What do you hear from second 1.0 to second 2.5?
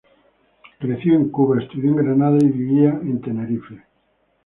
en Cuba, estudió en Granada y